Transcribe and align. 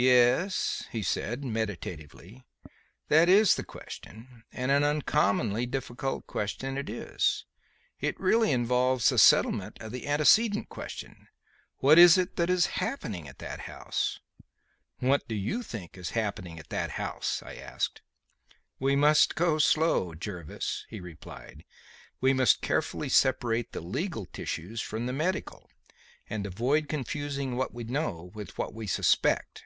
"Yes," 0.00 0.84
he 0.92 1.02
said, 1.02 1.44
meditatively, 1.44 2.44
"that 3.08 3.28
is 3.28 3.56
the 3.56 3.64
question; 3.64 4.44
and 4.52 4.70
an 4.70 4.84
uncommonly 4.84 5.66
difficult 5.66 6.24
question 6.28 6.78
it 6.78 6.88
is. 6.88 7.44
It 7.98 8.14
really 8.20 8.52
involves 8.52 9.08
the 9.08 9.18
settlement 9.18 9.76
of 9.80 9.90
the 9.90 10.06
antecedent 10.06 10.68
question: 10.68 11.26
What 11.78 11.98
is 11.98 12.16
it 12.16 12.36
that 12.36 12.48
is 12.48 12.66
happening 12.78 13.26
at 13.26 13.40
that 13.40 13.62
house?" 13.62 14.20
"What 15.00 15.26
do 15.26 15.34
you 15.34 15.64
think 15.64 15.98
is 15.98 16.10
happening 16.10 16.60
at 16.60 16.68
that 16.70 16.90
house?" 16.90 17.42
I 17.44 17.56
asked. 17.56 18.00
"We 18.78 18.94
must 18.94 19.34
go 19.34 19.58
slow, 19.58 20.14
Jervis," 20.14 20.86
he 20.88 21.00
replied. 21.00 21.64
"We 22.20 22.32
must 22.32 22.62
carefully 22.62 23.08
separate 23.08 23.72
the 23.72 23.80
legal 23.80 24.26
tissues 24.26 24.80
from 24.80 25.06
the 25.06 25.12
medical, 25.12 25.68
and 26.30 26.46
avoid 26.46 26.88
confusing 26.88 27.56
what 27.56 27.74
we 27.74 27.82
know 27.82 28.30
with 28.32 28.56
what 28.56 28.72
we 28.72 28.86
suspect. 28.86 29.64